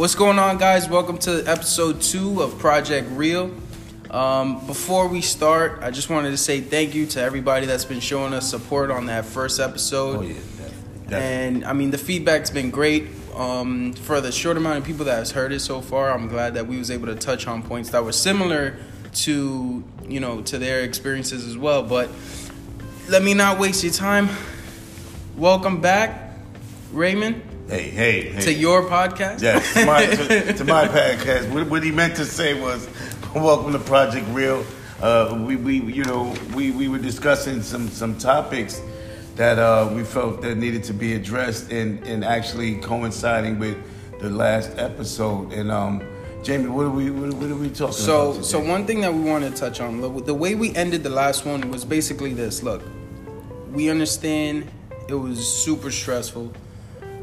What's 0.00 0.14
going 0.14 0.38
on, 0.38 0.56
guys? 0.56 0.88
Welcome 0.88 1.18
to 1.18 1.44
episode 1.46 2.00
two 2.00 2.40
of 2.40 2.58
Project 2.58 3.06
Real. 3.10 3.54
Um, 4.08 4.66
before 4.66 5.06
we 5.06 5.20
start, 5.20 5.80
I 5.82 5.90
just 5.90 6.08
wanted 6.08 6.30
to 6.30 6.38
say 6.38 6.62
thank 6.62 6.94
you 6.94 7.04
to 7.08 7.20
everybody 7.20 7.66
that's 7.66 7.84
been 7.84 8.00
showing 8.00 8.32
us 8.32 8.48
support 8.48 8.90
on 8.90 9.04
that 9.06 9.26
first 9.26 9.60
episode. 9.60 10.16
Oh 10.16 10.22
yeah, 10.22 10.32
definitely. 10.32 11.16
And 11.16 11.64
I 11.66 11.74
mean, 11.74 11.90
the 11.90 11.98
feedback's 11.98 12.48
been 12.48 12.70
great. 12.70 13.08
Um, 13.34 13.92
for 13.92 14.22
the 14.22 14.32
short 14.32 14.56
amount 14.56 14.78
of 14.78 14.84
people 14.84 15.04
that 15.04 15.18
has 15.18 15.32
heard 15.32 15.52
it 15.52 15.60
so 15.60 15.82
far, 15.82 16.10
I'm 16.12 16.28
glad 16.28 16.54
that 16.54 16.66
we 16.66 16.78
was 16.78 16.90
able 16.90 17.08
to 17.08 17.14
touch 17.14 17.46
on 17.46 17.62
points 17.62 17.90
that 17.90 18.02
were 18.02 18.12
similar 18.12 18.78
to 19.16 19.84
you 20.08 20.20
know 20.20 20.40
to 20.40 20.56
their 20.56 20.80
experiences 20.80 21.46
as 21.46 21.58
well. 21.58 21.82
But 21.82 22.08
let 23.10 23.22
me 23.22 23.34
not 23.34 23.58
waste 23.58 23.84
your 23.84 23.92
time. 23.92 24.30
Welcome 25.36 25.82
back, 25.82 26.32
Raymond, 26.90 27.42
Hey, 27.70 27.82
hey, 27.90 28.30
hey. 28.32 28.40
to 28.42 28.52
your 28.52 28.82
podcast. 28.88 29.40
yes, 29.42 29.74
to 29.74 29.86
my, 29.86 30.04
to, 30.06 30.52
to 30.58 30.64
my 30.64 30.88
podcast. 30.88 31.52
What, 31.54 31.68
what 31.70 31.82
he 31.84 31.92
meant 31.92 32.16
to 32.16 32.24
say 32.24 32.60
was, 32.60 32.88
"Welcome 33.34 33.72
to 33.74 33.78
Project 33.78 34.26
Real." 34.30 34.64
Uh, 35.00 35.42
we, 35.46 35.54
we, 35.56 35.80
you 35.80 36.02
know, 36.04 36.34
we, 36.54 36.72
we 36.72 36.88
were 36.88 36.98
discussing 36.98 37.62
some 37.62 37.88
some 37.88 38.18
topics 38.18 38.82
that 39.36 39.58
uh, 39.60 39.88
we 39.94 40.02
felt 40.02 40.42
that 40.42 40.56
needed 40.56 40.82
to 40.84 40.92
be 40.92 41.14
addressed, 41.14 41.70
and 41.70 42.04
and 42.08 42.24
actually 42.24 42.74
coinciding 42.78 43.60
with 43.60 43.76
the 44.18 44.30
last 44.30 44.72
episode. 44.76 45.52
And 45.52 45.70
um, 45.70 46.02
Jamie, 46.42 46.68
what 46.68 46.86
are 46.86 46.90
we 46.90 47.10
what, 47.12 47.32
what 47.34 47.50
are 47.50 47.54
we 47.54 47.70
talking 47.70 47.94
So, 47.94 48.22
about? 48.22 48.34
today? 48.34 48.46
so 48.48 48.58
one 48.60 48.84
thing 48.84 49.00
that 49.02 49.14
we 49.14 49.20
want 49.20 49.44
to 49.44 49.50
touch 49.52 49.80
on, 49.80 50.00
the- 50.00 50.10
the 50.22 50.34
way 50.34 50.56
we 50.56 50.74
ended 50.74 51.04
the 51.04 51.10
last 51.10 51.46
one 51.46 51.70
was 51.70 51.84
basically 51.84 52.34
this. 52.34 52.64
Look, 52.64 52.82
we 53.72 53.88
understand 53.90 54.68
it 55.08 55.14
was 55.14 55.38
super 55.46 55.90
stressful, 55.92 56.52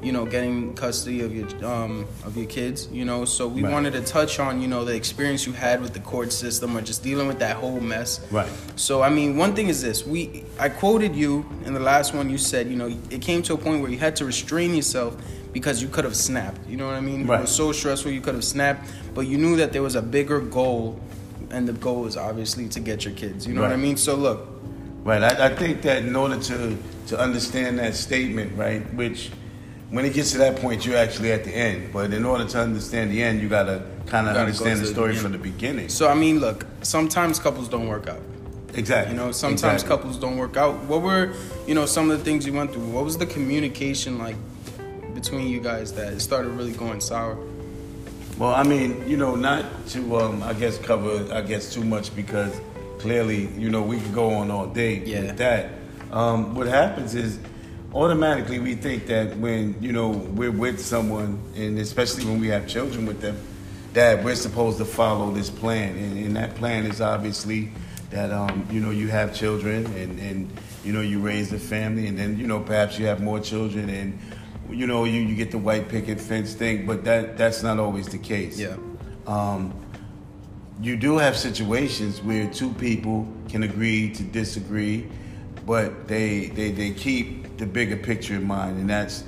you 0.08 0.14
know, 0.14 0.26
getting 0.26 0.74
custody 0.74 1.20
of 1.22 1.36
your 1.36 1.48
um 1.66 2.06
of 2.26 2.38
your 2.38 2.46
kids, 2.48 2.88
you 2.92 3.04
know. 3.04 3.26
So 3.26 3.46
we 3.46 3.62
Right. 3.62 3.74
wanted 3.74 3.92
to 4.00 4.02
touch 4.02 4.40
on, 4.40 4.62
you 4.62 4.70
know, 4.70 4.86
the 4.86 4.96
experience 4.96 5.46
you 5.46 5.52
had 5.52 5.82
with 5.82 5.94
the 5.94 6.00
court 6.00 6.32
system 6.32 6.78
or 6.78 6.82
just 6.82 7.04
dealing 7.04 7.28
with 7.28 7.40
that 7.40 7.58
whole 7.58 7.82
mess. 7.82 8.22
Right. 8.32 8.50
So 8.78 9.02
I 9.02 9.10
mean, 9.10 9.36
one 9.38 9.54
thing 9.54 9.68
is 9.68 9.82
this: 9.82 10.08
we 10.08 10.46
I 10.58 10.70
quoted 10.70 11.14
you 11.14 11.46
in 11.66 11.74
the 11.74 11.82
last 11.92 12.14
one. 12.16 12.30
You 12.30 12.38
said, 12.38 12.70
you 12.70 12.78
know, 12.78 12.88
it 13.16 13.22
came 13.22 13.42
to 13.44 13.54
a 13.54 13.58
point 13.58 13.82
where 13.82 13.92
you 13.92 14.00
had 14.00 14.16
to 14.16 14.26
restrain 14.26 14.74
yourself 14.74 15.18
because 15.52 15.82
you 15.84 15.90
could 15.90 16.06
have 16.06 16.16
snapped. 16.16 16.62
You 16.70 16.78
know 16.78 16.88
what 16.88 16.96
I 16.96 17.02
mean? 17.02 17.28
right. 17.28 17.40
It 17.40 17.42
was 17.42 17.52
so 17.64 17.74
stressful 17.74 18.12
you 18.12 18.22
could 18.22 18.36
have 18.36 18.46
snapped, 18.46 18.90
but 19.14 19.28
you 19.28 19.38
knew 19.38 19.58
that 19.58 19.74
there 19.74 19.84
was 19.84 19.96
a 19.96 20.02
bigger 20.02 20.40
goal, 20.40 20.98
and 21.52 21.68
the 21.68 21.74
goal 21.74 22.06
is 22.08 22.16
obviously 22.16 22.70
to 22.70 22.80
get 22.80 23.04
your 23.04 23.14
kids. 23.14 23.46
You 23.46 23.54
know 23.54 23.62
what 23.62 23.72
I 23.72 23.76
Right. 23.76 23.88
mean? 23.88 23.98
So 23.98 24.16
look, 24.16 24.40
Right. 25.04 25.24
I, 25.24 25.48
I 25.48 25.50
think 25.56 25.82
that 25.82 26.00
in 26.06 26.16
order 26.16 26.38
to 26.52 26.78
to 27.08 27.16
understand 27.20 27.80
that 27.80 27.96
statement, 27.96 28.52
right, 28.58 28.82
which 28.94 29.32
when 29.90 30.06
it 30.06 30.14
gets 30.14 30.32
to 30.34 30.38
that 30.40 30.58
point, 30.58 30.86
you're 30.86 30.98
actually 30.98 31.32
at 31.32 31.44
the 31.44 31.52
end. 31.54 31.94
But 31.94 32.14
in 32.14 32.26
order 32.26 32.46
to 32.46 32.60
understand 32.60 33.12
the 33.12 33.22
end, 33.24 33.42
you 33.42 33.48
gotta 33.50 33.84
kind 34.06 34.28
of 34.28 34.34
go 34.34 34.40
understand 34.42 34.80
the 34.80 34.86
the 34.86 34.92
story 34.92 35.14
beginning. 35.14 35.22
from 35.24 35.32
the 35.34 35.38
beginning. 35.52 35.90
so 35.90 36.08
I 36.10 36.14
mean, 36.16 36.40
look, 36.40 36.66
sometimes 36.82 37.40
couples 37.40 37.70
don't 37.70 37.88
work 37.88 38.08
out. 38.08 38.20
Exactly. 38.74 39.16
You 39.16 39.20
know, 39.22 39.32
sometimes 39.32 39.82
Exactly. 39.84 39.98
couples 39.98 40.18
don't 40.18 40.38
work 40.38 40.56
out. 40.58 40.76
What 40.84 41.02
were, 41.02 41.34
you 41.66 41.74
know, 41.74 41.86
some 41.86 42.12
of 42.12 42.18
the 42.20 42.24
things 42.24 42.46
you 42.46 42.54
went 42.54 42.74
through? 42.74 42.86
What 42.88 43.06
was 43.06 43.18
the 43.18 43.26
communication 43.26 44.18
like 44.20 44.36
between 45.16 45.48
you 45.48 45.60
guys 45.60 45.94
that 45.94 46.14
it 46.14 46.20
started 46.20 46.50
really 46.50 46.74
going 46.74 47.02
sour? 47.02 47.38
Well, 48.38 48.54
I 48.54 48.64
mean, 48.64 49.04
you 49.08 49.18
know, 49.18 49.36
not 49.36 49.66
to 49.90 50.18
um, 50.18 50.44
I 50.44 50.54
guess 50.54 50.78
cover 50.78 51.26
I 51.34 51.42
guess 51.42 51.74
too 51.74 51.84
much 51.84 52.16
because 52.16 52.54
clearly, 53.00 53.48
you 53.58 53.70
know, 53.70 53.82
we 53.82 54.00
could 54.00 54.14
go 54.14 54.32
on 54.36 54.52
all 54.52 54.68
day 54.68 55.02
Yeah. 55.06 55.22
with 55.22 55.38
that. 55.38 55.70
Um, 56.12 56.54
what 56.56 56.68
happens 56.68 57.16
is 57.16 57.40
automatically 57.94 58.60
we 58.60 58.76
think 58.76 59.08
that 59.08 59.38
when 59.38 59.76
you 59.82 59.92
know 59.92 60.10
we're 60.10 60.52
with 60.52 60.80
someone, 60.80 61.40
and 61.56 61.78
especially 61.80 62.26
when 62.26 62.40
we 62.40 62.48
have 62.48 62.68
children 62.68 63.06
with 63.06 63.22
them, 63.22 63.38
that 63.94 64.24
we're 64.24 64.36
supposed 64.36 64.78
to 64.78 64.86
follow 64.86 65.32
this 65.32 65.50
plan, 65.50 65.96
and, 65.98 66.18
and 66.18 66.36
that 66.36 66.56
plan 66.56 66.86
is 66.86 67.02
obviously 67.02 67.72
that 68.10 68.32
um, 68.32 68.68
you 68.72 68.80
know 68.80 68.92
you 68.92 69.08
have 69.08 69.34
children 69.34 69.86
and 69.88 70.20
and 70.20 70.52
you 70.84 70.94
know 70.94 71.02
you 71.02 71.20
raise 71.20 71.52
a 71.54 71.60
family, 71.60 72.08
and 72.08 72.18
then 72.18 72.38
you 72.38 72.48
know 72.48 72.60
perhaps 72.60 73.00
you 73.00 73.06
have 73.06 73.22
more 73.22 73.40
children 73.40 73.90
and 73.90 74.18
you 74.70 74.86
know 74.86 75.06
you, 75.06 75.22
you 75.22 75.36
get 75.36 75.52
the 75.52 75.58
white 75.58 75.90
picket 75.90 76.20
fence 76.20 76.54
thing, 76.54 76.86
but 76.86 77.04
that 77.06 77.38
that's 77.38 77.64
not 77.64 77.80
always 77.80 78.08
the 78.08 78.18
case. 78.18 78.60
Yeah. 78.60 78.78
Um, 79.26 79.74
you 80.80 80.96
do 80.96 81.18
have 81.18 81.36
situations 81.36 82.22
where 82.22 82.48
two 82.52 82.72
people 82.74 83.28
can 83.50 83.64
agree 83.64 84.14
to 84.14 84.24
disagree, 84.24 85.10
but 85.66 86.08
they 86.08 86.48
they, 86.48 86.72
they 86.72 86.92
keep 86.92 87.47
the 87.58 87.66
bigger 87.66 87.98
picture 87.98 88.36
in 88.36 88.44
mind, 88.46 88.78
and 88.80 88.90
that's 88.90 89.24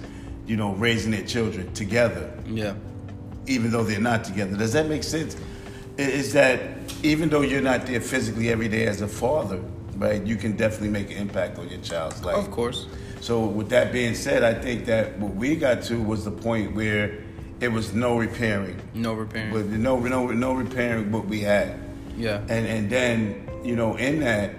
you 0.46 0.56
know 0.56 0.74
raising 0.74 1.12
their 1.12 1.26
children 1.26 1.72
together, 1.74 2.32
Yeah. 2.48 2.74
even 3.48 3.72
though 3.72 3.84
they're 3.84 4.00
not 4.00 4.24
together. 4.24 4.56
Does 4.58 4.74
that 4.74 4.88
make 4.88 5.04
sense? 5.04 5.36
Is 5.98 6.34
that 6.34 6.60
even 7.04 7.30
though 7.30 7.42
you're 7.42 7.62
not 7.62 7.86
there 7.86 8.02
physically 8.02 8.50
every 8.50 8.68
day 8.70 8.86
as 8.88 9.02
a 9.02 9.08
father, 9.08 9.60
right? 9.98 10.26
You 10.26 10.36
can 10.38 10.56
definitely 10.56 10.90
make 10.90 11.12
an 11.12 11.18
impact 11.18 11.60
on 11.60 11.68
your 11.70 11.80
child's 11.82 12.24
life. 12.24 12.38
Of 12.38 12.52
course. 12.52 12.88
So 13.22 13.46
with 13.46 13.70
that 13.70 13.92
being 13.92 14.16
said, 14.16 14.44
I 14.44 14.54
think 14.54 14.86
that 14.86 15.20
what 15.20 15.36
we 15.36 15.56
got 15.58 15.82
to 15.84 16.02
was 16.02 16.24
the 16.24 16.32
point 16.32 16.74
where 16.74 17.22
it 17.60 17.68
was 17.70 17.94
no 17.94 18.18
repairing, 18.18 18.80
No 18.94 19.14
repairing. 19.14 19.52
but 19.52 19.66
no 19.66 20.00
no 20.00 20.28
no 20.28 20.54
repairing 20.54 21.12
what 21.12 21.26
we 21.26 21.42
had, 21.42 21.78
yeah. 22.18 22.40
and 22.48 22.66
and 22.66 22.90
then 22.90 23.50
you 23.66 23.76
know 23.76 23.98
in 23.98 24.22
that 24.22 24.52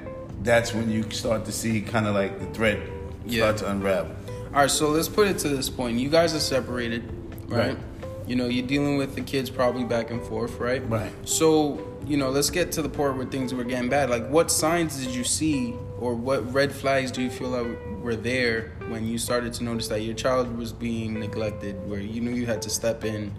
that's 0.42 0.74
when 0.74 0.90
you 0.90 1.02
start 1.10 1.46
to 1.46 1.52
see 1.52 1.80
kind 1.80 2.06
of 2.06 2.14
like 2.14 2.38
the 2.38 2.46
thread 2.52 2.78
Yeah. 3.26 3.54
start 3.54 3.56
to 3.58 3.70
unravel. 3.70 4.16
All 4.52 4.62
right, 4.62 4.70
so 4.70 4.88
let's 4.88 5.08
put 5.08 5.28
it 5.28 5.38
to 5.38 5.48
this 5.48 5.68
point. 5.70 5.98
You 5.98 6.08
guys 6.08 6.34
are 6.34 6.40
separated, 6.40 7.04
right? 7.48 7.68
Right. 7.68 7.78
You 8.26 8.36
know, 8.36 8.46
you're 8.46 8.66
dealing 8.66 8.96
with 8.96 9.14
the 9.16 9.22
kids 9.22 9.50
probably 9.50 9.84
back 9.84 10.10
and 10.10 10.22
forth, 10.22 10.58
right? 10.58 10.88
Right. 10.88 11.10
So, 11.28 11.96
you 12.06 12.16
know, 12.16 12.30
let's 12.30 12.50
get 12.50 12.70
to 12.72 12.82
the 12.82 12.88
part 12.88 13.16
where 13.16 13.26
things 13.26 13.52
were 13.52 13.64
getting 13.64 13.88
bad. 13.88 14.08
Like, 14.08 14.28
what 14.28 14.50
signs 14.50 15.04
did 15.04 15.14
you 15.14 15.24
see, 15.24 15.74
or 15.98 16.14
what 16.14 16.52
red 16.52 16.72
flags 16.72 17.10
do 17.10 17.22
you 17.22 17.30
feel 17.30 17.48
like 17.48 17.66
were 18.02 18.16
there 18.16 18.72
when 18.88 19.06
you 19.06 19.18
started 19.18 19.52
to 19.54 19.64
notice 19.64 19.88
that 19.88 20.02
your 20.02 20.14
child 20.14 20.56
was 20.56 20.72
being 20.72 21.18
neglected, 21.18 21.74
where 21.88 22.00
you 22.00 22.20
knew 22.20 22.30
you 22.32 22.46
had 22.46 22.62
to 22.62 22.70
step 22.70 23.04
in, 23.04 23.32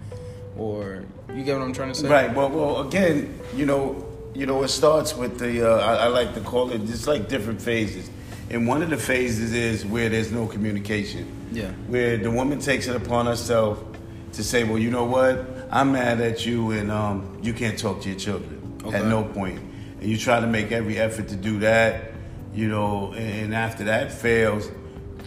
or 0.56 1.04
you 1.34 1.42
get 1.42 1.58
what 1.58 1.64
I'm 1.64 1.72
trying 1.72 1.92
to 1.92 1.94
say? 1.98 2.08
Right. 2.08 2.34
Well, 2.34 2.50
well, 2.50 2.86
again, 2.86 3.38
you 3.54 3.64
know, 3.66 4.06
you 4.34 4.46
know, 4.46 4.62
it 4.62 4.68
starts 4.68 5.16
with 5.16 5.38
the. 5.38 5.70
Uh, 5.70 5.78
I, 5.78 6.04
I 6.04 6.06
like 6.08 6.34
to 6.34 6.40
call 6.40 6.70
it 6.70 6.84
just 6.86 7.06
like 7.06 7.28
different 7.28 7.60
phases, 7.62 8.10
and 8.50 8.66
one 8.66 8.82
of 8.82 8.90
the 8.90 8.96
phases 8.96 9.52
is 9.52 9.84
where 9.84 10.08
there's 10.08 10.32
no 10.32 10.46
communication. 10.46 11.26
Yeah. 11.52 11.70
Where 11.88 12.16
the 12.16 12.30
woman 12.30 12.58
takes 12.60 12.86
it 12.88 12.96
upon 12.96 13.26
herself 13.26 13.82
to 14.32 14.42
say, 14.44 14.64
"Well, 14.64 14.78
you 14.78 14.90
know 14.90 15.04
what? 15.04 15.46
I'm 15.70 15.92
mad 15.92 16.20
at 16.20 16.44
you, 16.46 16.70
and 16.72 16.90
um, 16.90 17.38
you 17.42 17.52
can't 17.52 17.78
talk 17.78 18.02
to 18.02 18.08
your 18.10 18.18
children 18.18 18.80
Okay. 18.84 18.96
at 18.98 19.06
no 19.06 19.24
point." 19.24 19.60
And 20.00 20.10
you 20.10 20.16
try 20.18 20.40
to 20.40 20.46
make 20.46 20.72
every 20.72 20.98
effort 20.98 21.28
to 21.28 21.36
do 21.36 21.60
that, 21.60 22.12
you 22.54 22.68
know, 22.68 23.12
and 23.14 23.54
after 23.54 23.84
that 23.84 24.12
fails, 24.12 24.68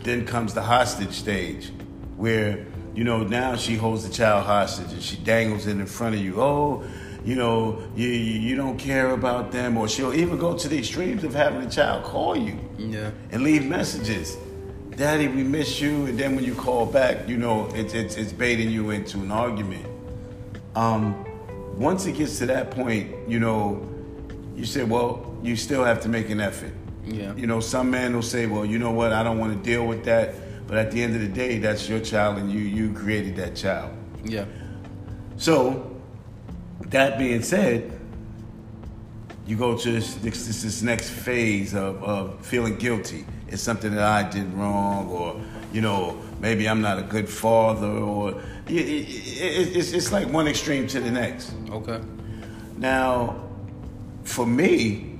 then 0.03 0.25
comes 0.25 0.53
the 0.53 0.61
hostage 0.61 1.13
stage, 1.13 1.71
where 2.17 2.65
you 2.93 3.03
know 3.03 3.23
now 3.23 3.55
she 3.55 3.75
holds 3.75 4.07
the 4.07 4.13
child 4.13 4.45
hostage 4.45 4.91
and 4.91 5.01
she 5.01 5.15
dangles 5.17 5.65
it 5.67 5.71
in 5.71 5.85
front 5.85 6.15
of 6.15 6.21
you. 6.21 6.41
Oh, 6.41 6.83
you 7.25 7.35
know, 7.35 7.81
you 7.95 8.07
you 8.07 8.39
you 8.39 8.55
don't 8.55 8.77
care 8.77 9.09
about 9.11 9.51
them, 9.51 9.77
or 9.77 9.87
she'll 9.87 10.13
even 10.13 10.37
go 10.37 10.55
to 10.55 10.67
the 10.67 10.77
extremes 10.77 11.23
of 11.23 11.33
having 11.33 11.61
the 11.67 11.69
child 11.69 12.03
call 12.03 12.37
you 12.37 12.57
Yeah. 12.77 13.09
and 13.31 13.43
leave 13.43 13.65
messages. 13.65 14.37
Daddy, 14.95 15.27
we 15.27 15.43
miss 15.43 15.81
you. 15.81 16.05
And 16.05 16.17
then 16.17 16.35
when 16.35 16.45
you 16.45 16.53
call 16.55 16.85
back, 16.85 17.27
you 17.27 17.35
know, 17.37 17.67
it's, 17.73 17.93
it's, 17.93 18.15
it's 18.15 18.31
baiting 18.31 18.69
you 18.71 18.91
into 18.91 19.17
an 19.17 19.31
argument. 19.31 19.85
Um, 20.75 21.25
once 21.77 22.05
it 22.05 22.13
gets 22.13 22.37
to 22.39 22.45
that 22.45 22.71
point, 22.71 23.11
you 23.27 23.39
know, 23.39 23.85
you 24.55 24.65
say, 24.65 24.83
well, 24.83 25.35
you 25.43 25.57
still 25.57 25.83
have 25.83 25.99
to 26.03 26.09
make 26.09 26.29
an 26.29 26.39
effort. 26.39 26.71
Yeah. 27.03 27.35
You 27.35 27.45
know, 27.45 27.59
some 27.59 27.91
men 27.91 28.13
will 28.15 28.21
say, 28.21 28.45
well, 28.45 28.65
you 28.65 28.79
know 28.79 28.91
what, 28.91 29.11
I 29.11 29.21
don't 29.21 29.37
want 29.37 29.51
to 29.57 29.61
deal 29.69 29.85
with 29.85 30.05
that. 30.05 30.33
But 30.67 30.77
at 30.77 30.91
the 30.91 31.03
end 31.03 31.13
of 31.15 31.21
the 31.21 31.27
day, 31.27 31.57
that's 31.59 31.89
your 31.89 31.99
child 31.99 32.37
and 32.37 32.49
you, 32.51 32.59
you 32.59 32.93
created 32.93 33.35
that 33.35 33.55
child. 33.55 33.91
Yeah. 34.23 34.45
So, 35.37 35.94
that 36.81 37.17
being 37.17 37.41
said, 37.41 37.91
you 39.47 39.55
go 39.55 39.77
to 39.77 39.91
this, 39.91 40.15
this, 40.15 40.63
this, 40.63 40.81
next 40.81 41.09
phase 41.09 41.73
of, 41.73 42.03
of 42.03 42.45
feeling 42.45 42.77
guilty. 42.77 43.25
It's 43.47 43.61
something 43.61 43.93
that 43.93 44.03
I 44.03 44.27
did 44.27 44.51
wrong, 44.53 45.07
or 45.09 45.39
you 45.71 45.81
know, 45.81 46.19
maybe 46.39 46.67
I'm 46.67 46.81
not 46.81 46.97
a 46.97 47.03
good 47.03 47.29
father, 47.29 47.87
or 47.87 48.41
it, 48.67 48.71
it, 48.71 49.07
it, 49.07 49.77
it's, 49.77 49.91
it's 49.93 50.11
like 50.11 50.27
one 50.29 50.47
extreme 50.47 50.87
to 50.87 50.99
the 50.99 51.11
next. 51.11 51.53
Okay. 51.69 52.01
Now, 52.77 53.43
for 54.23 54.47
me, 54.47 55.19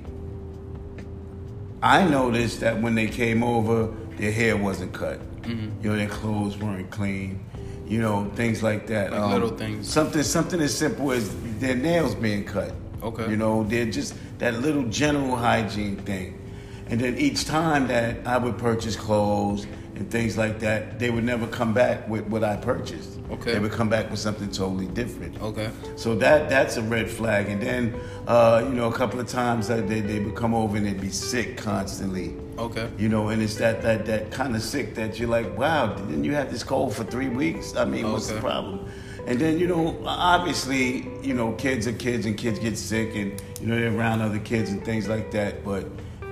I 1.82 2.04
noticed 2.04 2.60
that 2.60 2.82
when 2.82 2.96
they 2.96 3.06
came 3.06 3.44
over, 3.44 3.94
their 4.16 4.32
hair 4.32 4.56
wasn't 4.56 4.92
cut. 4.92 5.20
Mm-hmm. 5.42 5.84
You 5.84 5.90
know, 5.90 5.96
their 5.96 6.08
clothes 6.08 6.58
weren't 6.58 6.90
clean. 6.90 7.44
You 7.86 8.00
know, 8.00 8.28
things 8.34 8.64
like 8.64 8.88
that. 8.88 9.12
Um, 9.12 9.30
little 9.30 9.50
things. 9.50 9.88
Something, 9.88 10.24
something 10.24 10.60
as 10.60 10.76
simple 10.76 11.12
as 11.12 11.32
their 11.60 11.74
nails 11.74 12.14
being 12.14 12.44
cut. 12.44 12.72
Okay. 13.02 13.28
You 13.30 13.36
know, 13.36 13.64
they're 13.64 13.90
just 13.90 14.14
that 14.38 14.54
little 14.60 14.84
general 14.84 15.36
hygiene 15.36 15.96
thing. 15.96 16.42
And 16.88 17.00
then 17.00 17.16
each 17.18 17.44
time 17.44 17.88
that 17.88 18.26
I 18.26 18.38
would 18.38 18.58
purchase 18.58 18.94
clothes 18.96 19.66
and 19.96 20.10
things 20.10 20.38
like 20.38 20.60
that, 20.60 20.98
they 20.98 21.10
would 21.10 21.24
never 21.24 21.46
come 21.46 21.74
back 21.74 22.08
with 22.08 22.26
what 22.26 22.44
I 22.44 22.56
purchased. 22.56 23.18
Okay. 23.30 23.54
They 23.54 23.58
would 23.58 23.72
come 23.72 23.88
back 23.88 24.08
with 24.10 24.20
something 24.20 24.50
totally 24.50 24.86
different. 24.86 25.40
Okay. 25.42 25.70
So 25.96 26.14
that 26.16 26.48
that's 26.48 26.76
a 26.76 26.82
red 26.82 27.10
flag. 27.10 27.48
And 27.48 27.60
then, 27.60 28.00
uh, 28.28 28.64
you 28.64 28.74
know, 28.74 28.88
a 28.88 28.92
couple 28.92 29.18
of 29.18 29.26
times 29.26 29.66
that 29.68 29.88
they 29.88 30.00
they 30.00 30.20
would 30.20 30.36
come 30.36 30.54
over 30.54 30.76
and 30.76 30.86
they'd 30.86 31.00
be 31.00 31.10
sick 31.10 31.56
constantly. 31.56 32.36
Okay. 32.56 32.88
You 32.96 33.08
know, 33.08 33.28
and 33.28 33.42
it's 33.42 33.56
that 33.56 33.82
that 33.82 34.06
that 34.06 34.30
kind 34.30 34.54
of 34.54 34.62
sick 34.62 34.94
that 34.94 35.18
you're 35.18 35.28
like, 35.28 35.58
wow, 35.58 35.92
didn't 35.94 36.22
you 36.24 36.34
have 36.34 36.52
this 36.52 36.62
cold 36.62 36.94
for 36.94 37.02
three 37.02 37.28
weeks? 37.28 37.74
I 37.74 37.84
mean, 37.84 38.10
what's 38.10 38.28
the 38.28 38.40
problem? 38.40 38.88
And 39.26 39.40
then 39.40 39.58
you 39.58 39.66
know, 39.66 40.00
obviously, 40.06 41.08
you 41.20 41.34
know, 41.34 41.52
kids 41.52 41.86
are 41.86 41.92
kids, 41.92 42.26
and 42.26 42.36
kids 42.38 42.58
get 42.60 42.78
sick, 42.78 43.14
and 43.16 43.42
you 43.60 43.66
know 43.66 43.74
they're 43.78 43.96
around 43.96 44.20
other 44.22 44.38
kids 44.38 44.70
and 44.70 44.84
things 44.84 45.08
like 45.08 45.32
that. 45.32 45.64
But 45.64 45.86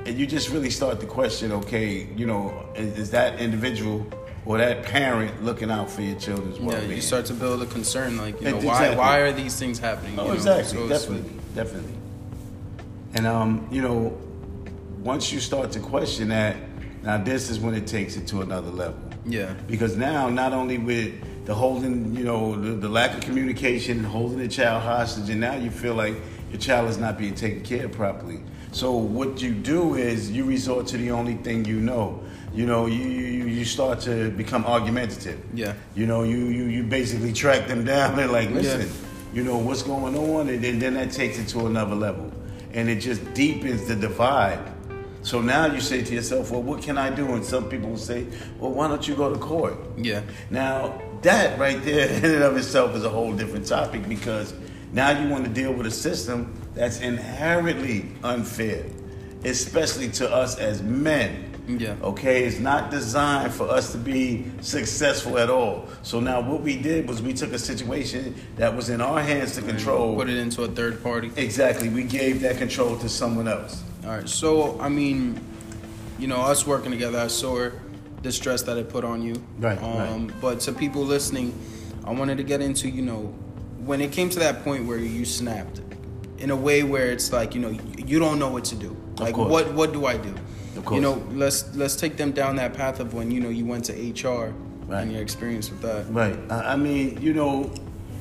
and 0.07 0.17
you 0.17 0.27
just 0.27 0.51
really 0.51 0.71
start 0.71 1.01
to 1.01 1.07
question, 1.07 1.51
okay, 1.53 2.07
you 2.17 2.27
know, 2.27 2.67
is, 2.77 2.97
is 2.99 3.11
that 3.11 3.41
individual 3.41 4.07
or 4.47 4.59
that 4.59 4.83
parent 4.85 5.43
looking 5.43 5.71
out 5.71 5.91
for 5.91 6.03
your 6.03 6.19
children's 6.21 6.59
Yeah, 6.59 6.67
well-being? 6.67 6.91
you 6.93 7.01
start 7.01 7.25
to 7.27 7.33
build 7.35 7.63
a 7.63 7.67
concern, 7.67 8.17
like 8.19 8.41
you 8.41 8.51
know, 8.51 8.57
Ex- 8.59 8.65
why 8.65 8.95
why 8.95 9.19
are 9.19 9.33
these 9.33 9.59
things 9.59 9.79
happening? 9.79 10.17
Oh, 10.19 10.23
you 10.25 10.29
know? 10.29 10.35
exactly, 10.35 10.65
So 10.79 10.89
definitely, 10.89 11.33
definitely. 11.55 11.95
And 13.15 13.27
um, 13.27 13.67
you 13.73 13.83
know, 13.83 14.17
once 15.03 15.33
you 15.33 15.41
start 15.41 15.73
to 15.73 15.81
question 15.81 16.29
that, 16.29 16.57
now 17.03 17.19
this 17.19 17.51
is 17.51 17.59
when 17.59 17.75
it 17.75 17.87
takes 17.89 18.17
it 18.17 18.27
to 18.29 18.43
another 18.43 18.71
level. 18.71 19.01
Yeah. 19.27 19.55
Because 19.67 19.97
now, 19.97 20.29
not 20.29 20.53
only 20.53 20.79
with 20.79 21.13
the 21.45 21.55
holding, 21.55 22.15
you 22.17 22.25
know, 22.25 22.57
the, 22.61 22.71
the 22.71 22.89
lack 22.89 23.15
of 23.15 23.21
communication, 23.21 24.03
holding 24.03 24.39
the 24.39 24.49
child 24.49 24.83
hostage, 24.83 25.29
and 25.31 25.41
now 25.41 25.55
you 25.55 25.71
feel 25.71 25.95
like 25.95 26.15
your 26.51 26.59
child 26.61 26.89
is 26.89 26.99
not 26.99 27.19
being 27.19 27.35
taken 27.35 27.63
care 27.63 27.85
of 27.87 27.93
properly. 27.93 28.41
So 28.73 28.93
what 28.93 29.41
you 29.43 29.53
do 29.53 29.95
is 29.95 30.31
you 30.31 30.45
resort 30.45 30.87
to 30.89 30.97
the 30.97 31.11
only 31.11 31.35
thing 31.35 31.65
you 31.65 31.81
know. 31.81 32.23
You 32.55 32.67
know, 32.67 32.87
you 32.87 33.05
you, 33.09 33.45
you 33.47 33.65
start 33.65 34.01
to 34.03 34.31
become 34.31 34.65
argumentative. 34.65 35.41
Yeah. 35.53 35.75
You 35.95 36.07
know, 36.07 36.23
you 36.23 36.39
you, 36.39 36.65
you 36.65 36.83
basically 36.85 37.33
track 37.33 37.67
them 37.69 37.85
down 37.85 38.19
and 38.19 38.31
like, 38.33 38.51
listen, 38.51 38.81
Yeah. 38.83 39.35
you 39.35 39.45
know 39.45 39.59
what's 39.59 39.83
going 39.83 40.17
on, 40.17 40.49
and 40.49 40.63
then, 40.63 40.79
then 40.79 40.95
that 40.95 41.11
takes 41.13 41.39
it 41.39 41.49
to 41.49 41.67
another 41.67 41.95
level, 41.95 42.33
and 42.73 42.89
it 42.89 43.01
just 43.01 43.35
deepens 43.35 43.87
the 43.87 43.97
divide. 43.97 44.61
So 45.23 45.41
now 45.41 45.67
you 45.67 45.81
say 45.81 46.03
to 46.05 46.15
yourself, 46.15 46.51
well, 46.51 46.63
what 46.63 46.83
can 46.83 46.99
I 46.99 47.09
do? 47.09 47.33
And 47.33 47.43
some 47.43 47.69
people 47.71 47.89
will 47.89 47.97
say, 47.97 48.27
well, 48.59 48.73
why 48.73 48.89
don't 48.89 49.09
you 49.09 49.15
go 49.17 49.33
to 49.33 49.39
court? 49.39 49.75
Yeah. 49.97 50.21
Now, 50.51 51.01
that 51.25 51.59
right 51.59 51.83
there 51.83 52.09
in 52.09 52.25
and 52.25 52.43
of 52.43 52.57
itself 52.57 52.95
is 52.95 53.05
a 53.05 53.09
whole 53.09 53.35
different 53.35 53.67
topic 53.67 54.09
because 54.09 54.55
now 54.93 55.11
you 55.11 55.29
want 55.29 55.45
to 55.45 55.51
deal 55.51 55.73
with 55.73 55.87
a 55.87 55.91
system 55.91 56.55
that's 56.75 57.01
inherently 57.01 58.07
unfair, 58.23 58.85
especially 59.45 60.09
to 60.11 60.33
us 60.33 60.59
as 60.59 60.83
men. 60.83 61.51
Yeah. 61.67 61.97
Okay, 62.03 62.45
it's 62.45 62.59
not 62.59 62.91
designed 62.91 63.53
for 63.53 63.69
us 63.69 63.91
to 63.93 63.99
be 63.99 64.45
successful 64.61 65.39
at 65.39 65.49
all. 65.49 65.89
So 66.03 66.21
now 66.21 66.41
what 66.41 66.61
we 66.61 66.77
did 66.77 67.09
was 67.09 67.23
we 67.23 67.33
took 67.33 67.53
a 67.53 67.59
situation 67.59 68.35
that 68.57 68.77
was 68.77 68.91
in 68.91 69.01
our 69.01 69.21
hands 69.21 69.55
to 69.55 69.63
control. 69.63 70.15
Put 70.15 70.29
it 70.29 70.37
into 70.37 70.63
a 70.63 70.69
third 70.69 71.03
party. 71.03 71.33
Exactly, 71.37 71.89
we 71.89 72.05
gave 72.05 72.43
that 72.43 72.59
control 72.59 72.99
to 72.99 73.09
someone 73.09 73.49
else. 73.49 73.83
All 74.05 74.11
right. 74.11 74.29
So 74.29 74.79
I 74.79 74.91
mean, 74.91 75.41
you 76.19 76.27
know, 76.27 76.43
us 76.43 76.67
working 76.67 76.91
together, 76.91 77.19
I 77.19 77.29
saw 77.29 77.71
the 78.25 78.33
stress 78.33 78.63
that 78.63 78.77
it 78.77 78.89
put 78.89 79.05
on 79.05 79.23
you. 79.23 79.35
Right, 79.59 79.81
Um, 79.81 80.33
But 80.41 80.59
to 80.61 80.73
people 80.73 81.03
listening, 81.05 81.57
I 82.05 82.11
wanted 82.11 82.39
to 82.39 82.43
get 82.43 82.61
into 82.61 82.89
you 82.89 83.03
know, 83.03 83.33
when 83.85 84.01
it 84.01 84.11
came 84.11 84.31
to 84.31 84.39
that 84.41 84.65
point 84.65 84.87
where 84.87 84.99
you 84.99 85.25
snapped, 85.25 85.83
in 86.39 86.51
a 86.51 86.57
way 86.57 86.83
where 86.83 87.13
it's 87.13 87.33
like 87.33 87.55
you 87.55 87.61
know 87.61 87.71
you 87.97 88.19
don't 88.19 88.39
know 88.41 88.49
what 88.51 88.65
to 88.65 88.75
do. 88.75 88.97
Like 89.21 89.37
what 89.37 89.73
what 89.73 89.93
do 89.93 90.07
I 90.07 90.17
do? 90.17 90.35
Of 90.77 90.85
course. 90.85 90.97
You 90.97 91.01
know, 91.03 91.23
let's 91.33 91.75
let's 91.77 91.95
take 91.95 92.17
them 92.17 92.33
down 92.33 92.57
that 92.57 92.75
path 92.75 92.99
of 92.99 93.15
when 93.15 93.31
you 93.31 93.41
know 93.41 93.51
you 93.51 93.65
went 93.65 93.85
to 93.85 93.93
HR 93.93 94.53
Right. 94.87 95.03
and 95.03 95.13
your 95.13 95.23
experience 95.23 95.71
with 95.71 95.81
that. 95.83 96.13
Right. 96.13 96.37
I 96.51 96.73
I 96.73 96.77
mean, 96.77 97.21
you 97.23 97.33
know, 97.35 97.73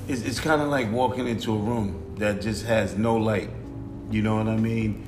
it's, 0.07 0.21
it's 0.21 0.39
kind 0.39 0.61
of 0.61 0.67
like 0.69 0.91
walking 0.91 1.27
into 1.27 1.53
a 1.53 1.57
room 1.57 2.15
that 2.19 2.41
just 2.41 2.65
has 2.65 2.95
no 2.97 3.17
light. 3.17 3.49
You 4.11 4.21
know 4.21 4.35
what 4.37 4.47
I 4.47 4.57
mean? 4.57 5.03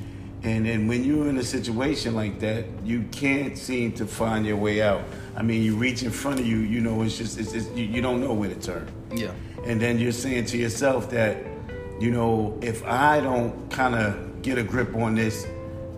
And 0.45 0.67
and 0.67 0.87
when 0.87 1.03
you're 1.03 1.27
in 1.27 1.37
a 1.37 1.43
situation 1.43 2.13
like 2.13 2.39
that, 2.39 2.65
you 2.83 3.03
can't 3.11 3.57
seem 3.57 3.93
to 3.93 4.05
find 4.05 4.45
your 4.45 4.57
way 4.57 4.79
out. 4.83 5.01
I 5.35 5.41
mean, 5.41 5.63
you 5.63 5.75
reach 5.75 6.03
in 6.03 6.11
front 6.11 6.39
of 6.39 6.45
you, 6.45 6.57
you 6.57 6.81
know, 6.81 7.01
it's 7.01 7.17
just 7.17 7.39
it's, 7.39 7.53
it's 7.53 7.67
you, 7.71 7.85
you 7.85 7.99
don't 7.99 8.21
know 8.21 8.31
where 8.31 8.49
to 8.49 8.55
turn. 8.55 8.87
Yeah. 9.11 9.31
And 9.65 9.81
then 9.81 9.97
you're 9.97 10.11
saying 10.11 10.45
to 10.45 10.57
yourself 10.57 11.09
that, 11.09 11.37
you 11.99 12.11
know, 12.11 12.59
if 12.61 12.85
I 12.85 13.21
don't 13.21 13.71
kind 13.71 13.95
of 13.95 14.43
get 14.43 14.59
a 14.59 14.63
grip 14.63 14.95
on 14.95 15.15
this, 15.15 15.47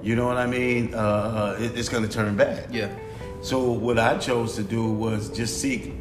you 0.01 0.15
know 0.15 0.25
what 0.25 0.37
I 0.37 0.47
mean? 0.47 0.93
Uh, 0.93 0.97
uh, 0.97 1.57
it, 1.59 1.77
it's 1.77 1.89
going 1.89 2.03
to 2.03 2.09
turn 2.09 2.37
bad. 2.37 2.73
Yeah. 2.73 2.89
So 3.41 3.73
what 3.73 3.99
I 3.99 4.17
chose 4.17 4.55
to 4.55 4.63
do 4.63 4.89
was 4.89 5.29
just 5.29 5.59
seek 5.59 5.91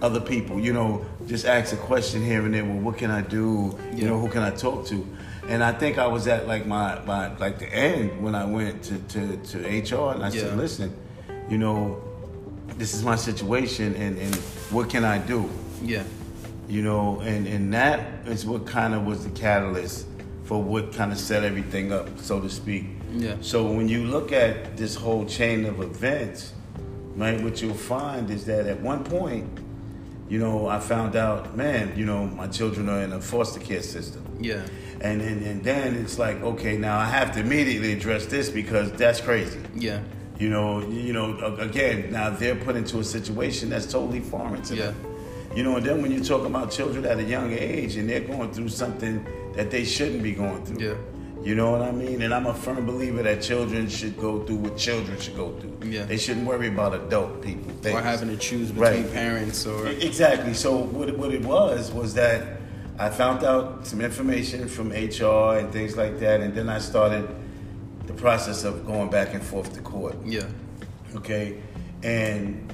other 0.00 0.20
people. 0.20 0.58
You 0.58 0.72
know, 0.72 1.06
just 1.28 1.46
ask 1.46 1.72
a 1.72 1.76
question 1.76 2.24
here 2.24 2.44
and 2.44 2.52
there. 2.52 2.64
Well, 2.64 2.80
what 2.80 2.98
can 2.98 3.12
I 3.12 3.20
do? 3.20 3.78
You 3.94 4.06
know, 4.08 4.18
who 4.18 4.28
can 4.28 4.42
I 4.42 4.50
talk 4.50 4.86
to? 4.86 5.06
And 5.48 5.62
I 5.62 5.72
think 5.72 5.98
I 5.98 6.06
was 6.06 6.26
at 6.28 6.46
like 6.46 6.66
my, 6.66 7.00
my 7.04 7.36
like 7.38 7.58
the 7.58 7.72
end 7.72 8.22
when 8.22 8.34
I 8.34 8.44
went 8.44 8.82
to, 8.84 8.98
to, 8.98 9.36
to 9.36 9.58
HR 9.58 10.12
and 10.14 10.22
I 10.24 10.28
Yeah. 10.30 10.42
said, 10.42 10.56
listen, 10.56 10.96
you 11.48 11.58
know, 11.58 12.02
this 12.78 12.94
is 12.94 13.02
my 13.04 13.16
situation 13.16 13.94
and, 13.96 14.18
and 14.18 14.34
what 14.70 14.88
can 14.88 15.04
I 15.04 15.18
do? 15.18 15.48
Yeah. 15.82 16.04
you 16.68 16.80
know, 16.82 17.20
and, 17.20 17.46
and 17.48 17.74
that 17.74 18.26
is 18.26 18.46
what 18.46 18.66
kind 18.66 18.94
of 18.94 19.04
was 19.04 19.24
the 19.24 19.30
catalyst 19.30 20.06
for 20.44 20.62
what 20.62 20.92
kind 20.94 21.10
of 21.12 21.18
set 21.18 21.42
everything 21.44 21.92
up, 21.92 22.08
so 22.18 22.40
to 22.40 22.48
speak. 22.48 22.86
Yeah. 23.12 23.34
So 23.40 23.70
when 23.70 23.88
you 23.88 24.04
look 24.04 24.32
at 24.32 24.76
this 24.76 24.94
whole 24.94 25.26
chain 25.26 25.66
of 25.66 25.80
events, 25.80 26.52
right, 27.16 27.38
what 27.42 27.60
you'll 27.60 27.74
find 27.74 28.30
is 28.30 28.44
that 28.46 28.66
at 28.66 28.80
one 28.80 29.02
point, 29.04 29.46
you 30.32 30.38
know, 30.38 30.66
I 30.66 30.80
found 30.80 31.14
out, 31.14 31.54
man, 31.58 31.92
you 31.94 32.06
know, 32.06 32.24
my 32.24 32.46
children 32.46 32.88
are 32.88 33.02
in 33.02 33.12
a 33.12 33.20
foster 33.20 33.60
care 33.60 33.82
system. 33.82 34.24
Yeah. 34.40 34.66
And, 35.02 35.20
and, 35.20 35.44
and 35.44 35.62
then 35.62 35.94
it's 35.94 36.18
like, 36.18 36.40
okay, 36.40 36.78
now 36.78 36.98
I 36.98 37.04
have 37.04 37.34
to 37.34 37.40
immediately 37.40 37.92
address 37.92 38.24
this 38.24 38.48
because 38.48 38.90
that's 38.92 39.20
crazy. 39.20 39.60
Yeah. 39.74 40.00
You 40.38 40.48
know, 40.48 40.80
you 40.88 41.12
know. 41.12 41.36
Again, 41.58 42.10
now 42.10 42.30
they're 42.30 42.56
put 42.56 42.76
into 42.76 42.98
a 43.00 43.04
situation 43.04 43.68
that's 43.68 43.84
totally 43.84 44.20
foreign 44.20 44.62
to 44.62 44.74
them. 44.74 44.96
You 45.54 45.64
know, 45.64 45.76
and 45.76 45.84
then 45.84 46.00
when 46.00 46.10
you 46.10 46.24
talk 46.24 46.46
about 46.46 46.70
children 46.70 47.04
at 47.04 47.18
a 47.18 47.24
young 47.24 47.52
age 47.52 47.96
and 47.96 48.08
they're 48.08 48.20
going 48.20 48.54
through 48.54 48.70
something 48.70 49.26
that 49.54 49.70
they 49.70 49.84
shouldn't 49.84 50.22
be 50.22 50.32
going 50.32 50.64
through. 50.64 50.82
Yeah. 50.82 50.94
You 51.44 51.54
know 51.56 51.72
what 51.72 51.82
I 51.82 51.90
mean? 51.92 52.22
And 52.22 52.32
I'm 52.32 52.46
a 52.46 52.54
firm 52.54 52.86
believer 52.86 53.22
that 53.22 53.42
children 53.42 53.88
should 53.88 54.16
go 54.16 54.44
through 54.44 54.56
what 54.56 54.76
children 54.76 55.18
should 55.20 55.34
go 55.36 55.52
through. 55.58 55.90
Yeah. 55.90 56.04
They 56.04 56.16
shouldn't 56.16 56.46
worry 56.46 56.68
about 56.68 56.94
adult 56.94 57.42
people. 57.42 57.72
Or 57.92 58.00
having 58.00 58.28
to 58.28 58.36
choose 58.36 58.70
between 58.70 59.02
Right. 59.04 59.12
parents 59.12 59.66
or 59.66 59.86
Exactly. 59.88 60.54
So 60.54 60.76
what 60.76 61.08
it, 61.08 61.18
what 61.18 61.32
it 61.34 61.42
was 61.44 61.90
was 61.90 62.14
that 62.14 62.58
I 62.98 63.08
found 63.10 63.42
out 63.42 63.86
some 63.86 64.00
information 64.00 64.68
from 64.68 64.92
HR 64.92 65.56
and 65.58 65.72
things 65.72 65.96
like 65.96 66.20
that, 66.20 66.40
and 66.40 66.54
then 66.54 66.68
I 66.68 66.78
started 66.78 67.28
the 68.06 68.12
process 68.12 68.62
of 68.64 68.86
going 68.86 69.10
back 69.10 69.34
and 69.34 69.42
forth 69.42 69.72
to 69.74 69.80
court. 69.80 70.14
yeah. 70.24 70.42
Okay, 71.16 71.58
and 72.02 72.72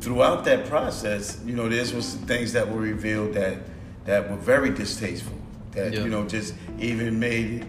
throughout 0.00 0.44
that 0.44 0.66
process, 0.66 1.38
you 1.44 1.54
know, 1.54 1.68
there 1.68 1.80
was 1.94 2.06
some 2.08 2.20
things 2.20 2.52
that 2.52 2.70
were 2.70 2.80
revealed 2.80 3.34
that 3.34 3.58
that 4.06 4.30
were 4.30 4.36
very 4.36 4.70
distasteful. 4.70 5.36
That 5.72 5.92
Yeah. 5.92 6.04
you 6.04 6.08
know 6.10 6.24
just 6.26 6.54
even 6.78 7.18
made 7.18 7.66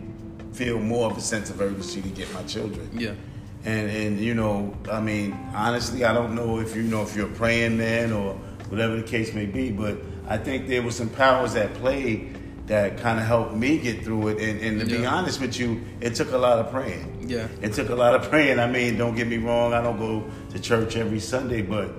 feel 0.55 0.79
more 0.79 1.09
of 1.11 1.17
a 1.17 1.21
sense 1.21 1.49
of 1.49 1.59
urgency 1.61 2.01
to 2.01 2.09
get 2.09 2.33
my 2.33 2.43
children. 2.43 2.89
Yeah. 2.93 3.13
And 3.65 3.89
and 3.89 4.19
you 4.19 4.33
know, 4.33 4.75
I 4.91 5.01
mean, 5.01 5.33
honestly, 5.55 6.05
I 6.05 6.13
don't 6.13 6.35
know 6.35 6.59
if 6.59 6.75
you 6.75 6.83
know 6.83 7.01
if 7.03 7.15
you're 7.15 7.27
a 7.27 7.33
praying 7.33 7.77
man 7.77 8.11
or 8.13 8.33
whatever 8.69 8.95
the 8.95 9.03
case 9.03 9.33
may 9.33 9.45
be, 9.45 9.71
but 9.71 9.97
I 10.27 10.37
think 10.37 10.67
there 10.67 10.81
was 10.81 10.95
some 10.95 11.09
powers 11.09 11.55
at 11.55 11.73
play 11.75 12.29
that 12.67 12.97
kind 12.97 13.19
of 13.19 13.25
helped 13.25 13.53
me 13.53 13.77
get 13.77 14.03
through 14.03 14.29
it. 14.29 14.37
And, 14.39 14.59
and 14.59 14.79
to 14.79 14.85
be 14.87 15.05
honest 15.05 15.39
with 15.39 15.59
you, 15.59 15.81
it 16.01 16.15
took 16.15 16.31
a 16.31 16.37
lot 16.37 16.57
of 16.57 16.71
praying. 16.71 17.25
Yeah. 17.29 17.47
It 17.61 17.73
took 17.73 17.89
a 17.89 17.95
lot 17.95 18.15
of 18.15 18.27
praying. 18.29 18.57
I 18.59 18.65
mean, 18.67 18.97
don't 18.97 19.15
get 19.15 19.27
me 19.27 19.37
wrong, 19.37 19.73
I 19.73 19.81
don't 19.83 19.99
go 19.99 20.23
to 20.51 20.59
church 20.59 20.95
every 20.95 21.19
Sunday, 21.19 21.61
but 21.61 21.91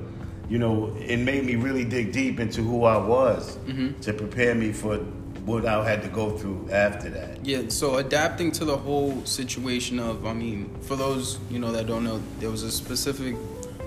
you 0.48 0.58
know, 0.58 0.96
it 0.98 1.18
made 1.18 1.44
me 1.44 1.54
really 1.56 1.84
dig 1.84 2.10
deep 2.12 2.40
into 2.40 2.62
who 2.62 2.84
I 2.84 2.96
was 2.96 3.58
Mm-hmm. 3.58 4.00
to 4.00 4.12
prepare 4.12 4.54
me 4.56 4.72
for 4.72 4.98
what 5.47 5.65
I 5.65 5.88
had 5.88 6.03
to 6.03 6.09
go 6.09 6.37
through 6.37 6.69
after 6.73 7.09
that. 7.11 7.47
Yeah, 7.47 7.62
so 7.69 7.97
adapting 7.97 8.50
to 8.53 8.65
the 8.65 8.76
whole 8.76 9.25
situation 9.25 9.99
of, 10.00 10.26
I 10.26 10.33
mean, 10.35 10.69
for 10.83 10.97
those 10.97 11.38
you 11.50 11.59
know 11.59 11.73
that 11.73 11.87
don't 11.87 12.05
know, 12.05 12.21
there 12.41 12.50
was 12.50 12.62
a 12.65 12.71
specific 12.71 13.37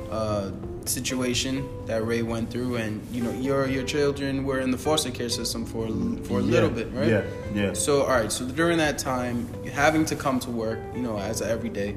uh, 0.10 0.52
situation 0.86 1.68
that 1.86 2.04
Ray 2.06 2.22
went 2.24 2.50
through, 2.50 2.78
and 2.78 3.06
you 3.12 3.22
know 3.22 3.32
your 3.34 3.68
your 3.68 3.84
children 3.84 4.44
were 4.46 4.60
in 4.60 4.72
the 4.72 4.78
foster 4.78 5.12
care 5.12 5.30
system 5.30 5.66
for 5.66 5.86
for 6.28 6.40
a 6.40 6.42
little 6.42 6.70
Yeah, 6.70 6.84
bit, 6.84 6.88
right? 6.94 7.08
yeah, 7.10 7.24
yeah. 7.54 7.74
So 7.74 8.04
all 8.04 8.10
right, 8.22 8.32
so 8.32 8.46
during 8.46 8.78
that 8.78 8.98
time, 8.98 9.48
having 9.66 10.06
to 10.06 10.16
come 10.16 10.40
to 10.42 10.50
work, 10.50 10.80
you 10.96 11.02
know, 11.02 11.20
as 11.20 11.42
everyday, 11.42 11.96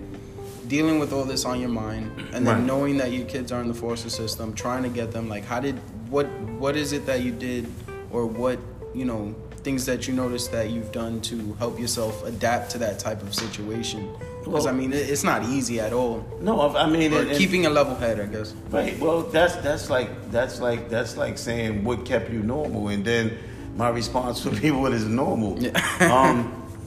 dealing 0.66 0.98
with 0.98 1.12
all 1.12 1.24
this 1.24 1.44
on 1.44 1.60
your 1.60 1.70
mind, 1.70 2.10
and 2.34 2.44
then 2.46 2.56
Right. 2.58 2.64
knowing 2.66 2.96
that 2.98 3.12
your 3.12 3.26
kids 3.26 3.52
are 3.52 3.60
in 3.62 3.68
the 3.68 3.74
foster 3.74 4.10
system, 4.10 4.52
trying 4.54 4.82
to 4.82 4.88
get 4.88 5.12
them, 5.12 5.28
like, 5.28 5.44
how 5.44 5.60
did 5.60 5.76
what 6.10 6.26
what 6.58 6.76
is 6.76 6.92
it 6.92 7.06
that 7.06 7.22
you 7.22 7.30
did, 7.30 7.66
or 8.10 8.26
what 8.26 8.58
you 8.94 9.04
know 9.06 9.34
things 9.62 9.86
that 9.86 10.08
you 10.08 10.14
notice 10.14 10.48
that 10.48 10.70
you've 10.70 10.92
done 10.92 11.20
to 11.22 11.54
help 11.58 11.78
yourself 11.78 12.24
adapt 12.24 12.70
to 12.72 12.78
that 12.78 12.98
type 12.98 13.22
of 13.22 13.32
situation 13.34 14.08
Because 14.44 14.66
I 14.66 14.72
mean, 14.72 14.92
it's 14.92 15.22
not 15.22 15.44
easy 15.44 15.78
at 15.78 15.92
all. 15.92 16.26
No, 16.40 16.74
I 16.74 16.88
mean, 16.90 17.12
Or 17.14 17.20
and- 17.20 17.28
and- 17.28 17.38
keeping 17.38 17.64
a 17.66 17.70
level 17.70 17.94
head, 17.94 18.18
I 18.18 18.26
guess. 18.26 18.54
Right. 18.70 18.98
Well, 18.98 19.22
that's 19.22 19.54
that's 19.56 19.88
like 19.88 20.10
that's 20.32 20.60
like 20.60 20.88
that's 20.90 21.16
like 21.16 21.38
saying 21.38 21.84
what 21.84 22.04
kept 22.04 22.28
you 22.32 22.42
normal, 22.42 22.88
and 22.88 23.04
then 23.04 23.38
my 23.76 23.88
response 23.88 24.42
for 24.42 24.50
people 24.50 24.80
what 24.86 24.92
is 24.92 25.04
normal. 25.06 25.56
Yeah. 25.62 25.70
um, 26.12 26.36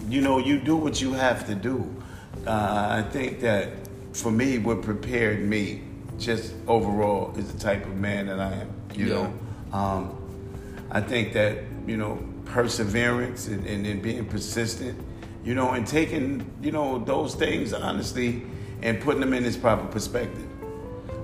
you 0.09 0.19
know, 0.21 0.37
you 0.37 0.59
do 0.59 0.75
what 0.75 0.99
you 1.01 1.13
have 1.13 1.47
to 1.47 1.55
do. 1.55 1.77
Uh, 2.45 2.99
I 2.99 3.09
think 3.09 3.39
that 3.39 3.69
for 4.11 4.31
me, 4.31 4.57
what 4.59 4.81
prepared 4.81 5.39
me, 5.39 5.81
just 6.19 6.53
overall, 6.67 7.33
is 7.37 7.51
the 7.53 7.57
type 7.59 7.85
of 7.85 7.95
man 7.95 8.27
that 8.27 8.39
I 8.39 8.51
am. 8.63 8.69
You 8.93 9.05
Yeah. 9.07 9.13
know, 9.15 9.33
um, 9.79 10.01
I 10.91 10.99
think 11.01 11.31
that 11.33 11.57
you 11.87 11.95
know 11.95 12.19
perseverance 12.45 13.47
and, 13.47 13.65
and, 13.65 13.85
and 13.85 14.01
being 14.01 14.25
persistent, 14.25 14.99
you 15.43 15.55
know, 15.55 15.71
and 15.71 15.85
taking 15.85 16.49
you 16.61 16.71
know 16.71 16.99
those 16.99 17.35
things 17.35 17.73
honestly 17.73 18.43
and 18.81 19.01
putting 19.01 19.21
them 19.21 19.33
in 19.33 19.45
its 19.45 19.57
proper 19.57 19.85
perspective 19.87 20.47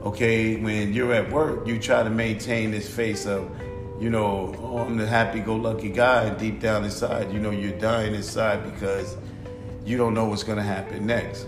okay, 0.04 0.56
when 0.58 0.94
you're 0.94 1.14
at 1.14 1.32
work, 1.32 1.68
you 1.68 1.80
try 1.80 2.04
to 2.04 2.10
maintain 2.10 2.72
this 2.72 2.90
face 2.94 3.26
of, 3.26 3.50
you 4.00 4.10
know, 4.10 4.56
oh, 4.60 4.80
I'm 4.80 4.98
the 4.98 5.06
happy-go-lucky 5.06 5.90
guy, 5.90 6.24
and 6.24 6.38
deep 6.38 6.60
down 6.60 6.84
inside, 6.84 7.32
you 7.32 7.40
know, 7.40 7.52
you're 7.52 7.78
dying 7.78 8.16
inside 8.16 8.64
because 8.74 9.16
you 9.86 9.98
don't 9.98 10.14
know 10.14 10.26
what's 10.26 10.44
going 10.44 10.58
to 10.58 10.64
happen 10.64 11.06
next. 11.06 11.46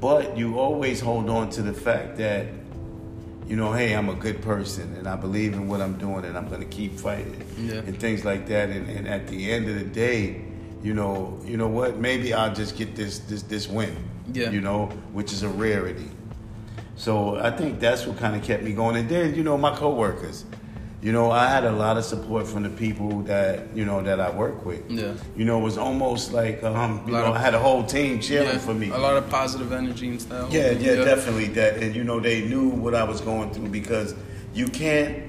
But 0.00 0.36
you 0.36 0.58
always 0.58 1.00
hold 1.00 1.30
on 1.30 1.50
to 1.50 1.62
the 1.62 1.72
fact 1.72 2.16
that, 2.18 2.46
you 3.48 3.56
know, 3.56 3.72
hey, 3.72 3.94
I'm 3.94 4.08
a 4.10 4.14
good 4.14 4.42
person, 4.42 4.94
and 4.98 5.08
I 5.08 5.16
believe 5.16 5.54
in 5.54 5.68
what 5.68 5.80
I'm 5.80 5.96
doing, 5.98 6.24
and 6.26 6.36
I'm 6.36 6.48
going 6.48 6.60
to 6.60 6.66
keep 6.66 6.98
fighting, 7.00 7.42
Yeah. 7.58 7.76
and 7.76 7.98
things 7.98 8.24
like 8.24 8.46
that. 8.48 8.68
And, 8.68 8.88
and 8.90 9.08
at 9.08 9.26
the 9.26 9.50
end 9.50 9.68
of 9.68 9.74
the 9.76 9.84
day, 9.84 10.42
you 10.82 10.92
know, 10.94 11.40
you 11.44 11.56
know 11.56 11.68
what? 11.68 11.96
Maybe 11.96 12.34
I'll 12.34 12.54
just 12.54 12.76
get 12.76 12.94
this 12.94 13.18
this 13.20 13.42
this 13.42 13.66
win. 13.66 13.96
Yeah. 14.32 14.50
You 14.50 14.60
know, 14.60 14.86
which 15.12 15.32
is 15.32 15.42
a 15.42 15.48
rarity. 15.48 16.10
So 16.96 17.36
I 17.36 17.50
think 17.50 17.80
that's 17.80 18.06
what 18.06 18.18
kind 18.18 18.36
of 18.36 18.42
kept 18.42 18.62
me 18.62 18.72
going. 18.72 18.96
And 18.96 19.08
then, 19.08 19.34
you 19.34 19.42
know, 19.42 19.56
my 19.56 19.74
coworkers. 19.74 20.44
You 21.00 21.12
know, 21.12 21.30
I 21.30 21.48
had 21.48 21.64
a 21.64 21.70
lot 21.70 21.96
of 21.96 22.04
support 22.04 22.48
from 22.48 22.64
the 22.64 22.70
people 22.70 23.20
that, 23.22 23.68
you 23.74 23.84
know, 23.84 24.02
that 24.02 24.18
I 24.18 24.30
work 24.30 24.64
with. 24.66 24.90
Yeah. 24.90 25.14
You 25.36 25.44
know, 25.44 25.60
it 25.60 25.62
was 25.62 25.78
almost 25.78 26.32
like, 26.32 26.62
um, 26.64 27.02
you 27.06 27.12
know, 27.12 27.26
of- 27.26 27.36
I 27.36 27.38
had 27.38 27.54
a 27.54 27.58
whole 27.58 27.84
team 27.84 28.18
cheering 28.20 28.48
Yeah, 28.48 28.58
for 28.58 28.74
me. 28.74 28.90
A 28.90 28.98
lot 28.98 29.16
of 29.16 29.28
positive 29.30 29.70
energy 29.72 30.08
and 30.08 30.20
stuff. 30.20 30.52
Yeah, 30.52 30.72
yeah, 30.72 30.96
definitely 31.04 31.46
that. 31.48 31.76
And 31.76 31.94
you 31.94 32.02
know, 32.02 32.18
they 32.18 32.48
knew 32.48 32.68
what 32.68 32.94
I 32.96 33.04
was 33.04 33.20
going 33.20 33.52
through 33.52 33.68
because 33.68 34.14
you 34.54 34.66
can't 34.66 35.22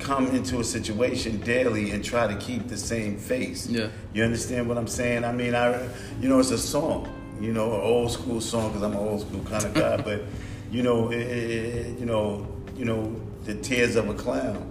come 0.00 0.26
into 0.28 0.60
a 0.60 0.64
situation 0.64 1.40
daily 1.40 1.92
and 1.92 2.04
try 2.04 2.26
to 2.26 2.34
keep 2.36 2.68
the 2.68 2.76
same 2.76 3.16
face. 3.16 3.68
Yeah. 3.68 3.88
You 4.12 4.24
understand 4.24 4.68
what 4.68 4.76
I'm 4.76 4.86
saying? 4.88 5.24
I 5.24 5.32
mean, 5.32 5.54
I, 5.54 5.88
you 6.20 6.28
know, 6.28 6.40
it's 6.40 6.50
a 6.50 6.58
song, 6.58 7.08
you 7.40 7.52
know, 7.54 7.72
an 7.74 7.80
old 7.80 8.10
school 8.10 8.40
song 8.40 8.68
because 8.68 8.82
I'm 8.82 8.92
an 8.92 8.98
old 8.98 9.22
school 9.22 9.40
kind 9.44 9.64
of 9.64 9.72
guy. 9.74 9.96
but 10.02 10.22
you 10.70 10.82
know, 10.82 11.10
it, 11.10 11.20
it, 11.20 11.98
you 11.98 12.06
know, 12.06 12.46
you 12.76 12.84
know, 12.84 13.19
the 13.44 13.54
tears 13.54 13.96
of 13.96 14.08
a 14.08 14.14
clown, 14.14 14.66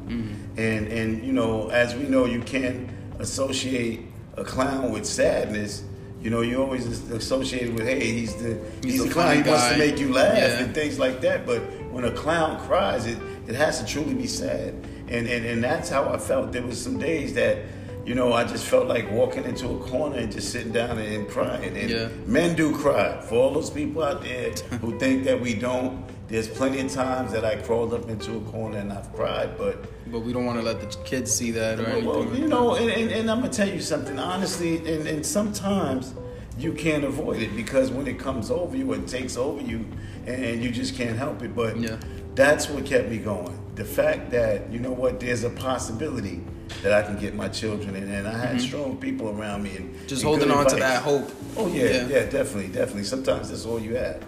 and 0.58 0.88
and 0.88 1.24
you 1.24 1.34
know, 1.34 1.70
as 1.70 1.96
we 1.96 2.04
know, 2.04 2.26
you 2.26 2.42
can't 2.42 2.90
associate 3.20 4.02
a 4.38 4.44
clown 4.44 4.92
with 4.92 5.06
sadness. 5.06 5.84
You 6.22 6.30
know, 6.30 6.42
you 6.42 6.62
always 6.62 6.86
associate 7.12 7.70
it 7.70 7.74
with, 7.74 7.88
hey, 7.88 8.12
he's 8.12 8.36
the 8.36 8.60
he's, 8.84 8.94
He's 8.96 9.04
the 9.06 9.10
clown. 9.10 9.42
He 9.42 9.50
wants 9.50 9.70
to 9.70 9.78
make 9.78 9.98
you 10.00 10.12
laugh 10.12 10.38
Yeah. 10.38 10.60
and 10.64 10.74
things 10.76 11.00
like 11.00 11.22
that. 11.22 11.46
But 11.46 11.62
when 11.92 12.04
a 12.04 12.12
clown 12.12 12.60
cries, 12.68 13.06
it 13.06 13.18
it 13.48 13.56
has 13.56 13.80
to 13.80 13.86
truly 13.86 14.14
be 14.14 14.28
sad. 14.28 14.74
And 15.08 15.28
and 15.28 15.46
and 15.46 15.64
that's 15.64 15.90
how 15.90 16.10
I 16.10 16.18
felt. 16.18 16.52
There 16.52 16.62
was 16.62 16.80
some 16.80 17.00
days 17.00 17.34
that, 17.36 17.58
you 18.06 18.16
know, 18.16 18.34
I 18.34 18.44
just 18.44 18.66
felt 18.66 18.88
like 18.88 19.10
walking 19.12 19.46
into 19.46 19.70
a 19.70 19.80
corner 19.80 20.18
and 20.18 20.30
just 20.32 20.52
sitting 20.52 20.74
down 20.74 20.98
and, 21.00 21.28
crying. 21.30 21.76
And 21.78 21.90
Yeah. 21.90 22.10
men 22.26 22.54
do 22.56 22.76
cry. 22.78 23.22
For 23.22 23.36
all 23.36 23.54
those 23.54 23.70
people 23.70 24.04
out 24.04 24.22
there 24.22 24.52
who 24.82 25.00
think 25.00 25.24
that 25.24 25.40
we 25.40 25.54
don't, 25.54 26.04
there's 26.30 26.48
plenty 26.48 26.80
of 26.80 26.92
times 26.92 27.32
that 27.32 27.44
I 27.44 27.56
crawled 27.58 27.94
up 27.94 28.08
into 28.10 28.38
a 28.38 28.42
corner 28.42 28.78
and 28.78 28.94
I've 28.94 29.12
cried, 29.14 29.58
but 29.58 29.84
But 30.12 30.20
we 30.20 30.32
don't 30.34 30.46
want 30.46 30.60
to 30.60 30.66
let 30.66 30.80
the 30.80 30.88
kids 31.04 31.32
see 31.34 31.52
that 31.52 31.80
or 31.80 31.86
anything. 31.88 32.06
well, 32.06 32.36
you 32.36 32.48
know, 32.48 32.76
and, 32.76 32.90
and, 32.90 33.12
and 33.12 33.32
I'm 33.32 33.42
gonna 33.42 33.52
tell 33.52 33.68
you 33.70 33.82
something 33.82 34.18
honestly, 34.20 34.78
and, 34.78 35.08
and 35.08 35.26
sometimes 35.26 36.14
you 36.58 36.74
can't 36.74 37.04
avoid 37.04 37.42
it 37.42 37.56
because 37.56 37.90
when 37.92 38.06
it 38.08 38.20
comes 38.20 38.52
over 38.52 38.76
you, 38.78 38.92
it 38.94 39.08
takes 39.08 39.38
over 39.38 39.62
you, 39.62 39.86
and, 40.28 40.62
you 40.64 40.70
just 40.72 40.96
can't 40.96 41.18
help 41.18 41.42
it. 41.42 41.56
But 41.56 41.78
Yeah. 41.78 41.98
that's 42.36 42.70
what 42.70 42.86
kept 42.86 43.10
me 43.10 43.18
going. 43.18 43.58
The 43.76 43.86
fact 43.86 44.30
that 44.32 44.72
you 44.72 44.80
know 44.80 44.92
what, 44.92 45.20
there's 45.20 45.44
a 45.46 45.50
possibility 45.50 46.42
that 46.84 46.92
I 46.94 47.02
can 47.02 47.18
get 47.18 47.34
my 47.34 47.48
children, 47.48 47.96
and, 47.96 48.12
and 48.14 48.28
I 48.28 48.38
had 48.38 48.62
strong 48.62 48.98
people 48.98 49.30
around 49.30 49.64
me, 49.64 49.76
and 49.78 49.90
Mm-hmm. 49.96 50.08
Just 50.08 50.22
and 50.24 50.30
holding 50.30 50.52
on 50.52 50.68
to 50.68 50.76
that 50.76 51.02
hope. 51.02 51.32
Oh 51.58 51.68
yeah, 51.68 51.84
Yeah. 51.86 52.08
yeah, 52.08 52.26
definitely, 52.26 52.68
definitely. 52.68 53.04
Sometimes 53.06 53.50
that's 53.50 53.66
all 53.66 53.80
you 53.80 53.96
have. 53.96 54.22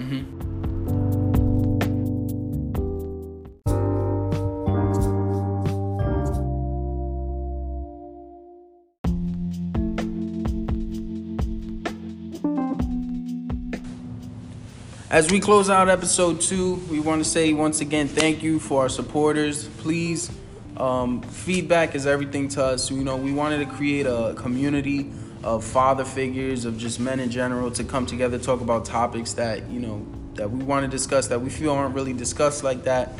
As 15.11 15.29
we 15.29 15.41
close 15.41 15.69
out 15.69 15.89
episode 15.89 16.39
two, 16.39 16.75
we 16.89 17.01
want 17.01 17.21
to 17.21 17.29
say 17.29 17.51
once 17.51 17.81
again 17.81 18.07
thank 18.07 18.41
you 18.41 18.59
for 18.59 18.83
our 18.83 18.87
supporters. 18.87 19.67
Please, 19.79 20.31
um, 20.77 21.21
feedback 21.21 21.95
is 21.95 22.07
everything 22.07 22.47
to 22.47 22.63
us. 22.63 22.89
You 22.89 23.03
know, 23.03 23.17
we 23.17 23.33
wanted 23.33 23.57
to 23.57 23.65
create 23.65 24.05
a 24.05 24.33
community 24.37 25.11
of 25.43 25.65
father 25.65 26.05
figures, 26.05 26.63
of 26.63 26.77
just 26.77 26.97
men 26.97 27.19
in 27.19 27.29
general, 27.29 27.71
to 27.71 27.83
come 27.83 28.05
together, 28.05 28.39
talk 28.39 28.61
about 28.61 28.85
topics 28.85 29.33
that 29.33 29.69
you 29.69 29.81
know 29.81 30.05
that 30.35 30.49
we 30.49 30.63
want 30.63 30.85
to 30.85 30.89
discuss 30.89 31.27
that 31.27 31.41
we 31.41 31.49
feel 31.49 31.73
aren't 31.73 31.93
really 31.93 32.13
discussed 32.13 32.63
like 32.63 32.83
that. 32.83 33.11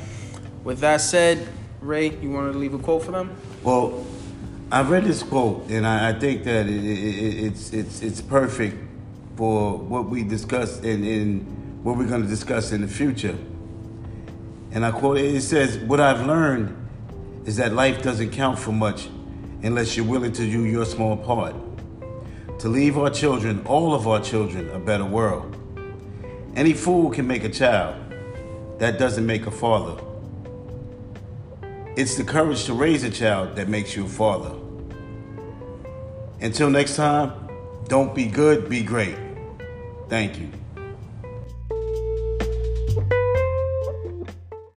With 0.63 0.79
that 0.79 1.01
said, 1.01 1.45
Ray, 1.81 2.15
you 2.19 2.31
want 2.31 2.53
to 2.53 2.57
leave 2.57 2.73
a 2.73 2.79
quote 2.79 3.03
for 3.03 3.11
them? 3.11 3.35
Well, 3.63 4.07
I 4.71 4.81
read 4.83 5.03
this 5.03 5.23
quote, 5.23 5.69
and 5.69 5.85
I, 5.85 6.11
I 6.11 6.13
think 6.13 6.45
that 6.45 6.67
it, 6.67 6.85
it, 6.85 6.99
it, 6.99 7.43
it's 7.47 7.73
it's 7.73 8.01
it's 8.01 8.21
perfect 8.21 8.77
for 9.35 9.77
what 9.77 10.05
we 10.05 10.23
discussed 10.23 10.85
and 10.85 11.05
in 11.05 11.60
what 11.83 11.97
we're 11.97 12.07
going 12.07 12.21
to 12.21 12.27
discuss 12.27 12.71
in 12.71 12.81
the 12.81 12.87
future. 12.87 13.35
And 14.71 14.85
I 14.85 14.91
quote 14.91 15.17
it. 15.17 15.41
Says, 15.41 15.77
"What 15.79 15.99
I've 15.99 16.25
learned 16.25 16.75
is 17.45 17.57
that 17.57 17.73
life 17.73 18.01
doesn't 18.01 18.31
count 18.31 18.59
for 18.59 18.71
much 18.71 19.09
unless 19.63 19.97
you're 19.97 20.05
willing 20.05 20.31
to 20.33 20.43
do 20.43 20.65
your 20.65 20.85
small 20.85 21.17
part 21.17 21.55
to 22.59 22.69
leave 22.69 22.97
our 22.97 23.09
children, 23.09 23.61
all 23.65 23.93
of 23.93 24.07
our 24.07 24.21
children, 24.21 24.69
a 24.69 24.79
better 24.79 25.05
world. 25.05 25.55
Any 26.55 26.73
fool 26.73 27.09
can 27.09 27.25
make 27.27 27.43
a 27.43 27.49
child. 27.49 27.95
That 28.77 28.99
doesn't 28.99 29.25
make 29.25 29.47
a 29.47 29.51
father." 29.51 30.01
It's 31.97 32.15
the 32.15 32.23
courage 32.23 32.63
to 32.65 32.73
raise 32.73 33.03
a 33.03 33.09
child 33.09 33.55
that 33.57 33.67
makes 33.67 33.95
you 33.95 34.05
a 34.05 34.07
father. 34.07 34.53
Until 36.39 36.69
next 36.69 36.95
time, 36.95 37.33
don't 37.87 38.15
be 38.15 38.25
good, 38.25 38.69
be 38.69 38.81
great. 38.81 39.17
Thank 40.07 40.39
you. 40.39 40.60